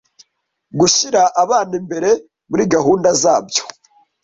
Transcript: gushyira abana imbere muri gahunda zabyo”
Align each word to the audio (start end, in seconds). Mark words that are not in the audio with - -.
gushyira 0.79 1.21
abana 1.43 1.73
imbere 1.81 2.09
muri 2.49 2.63
gahunda 2.73 3.09
zabyo” 3.21 3.63